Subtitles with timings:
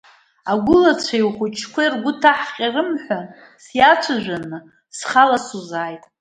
[0.51, 3.19] Агәылацәеи ухәыҷқәеи ргәы ҭаҳҟьарым ҳәа
[3.63, 4.57] сиацәажәаны,
[4.97, 6.03] схала сузааит.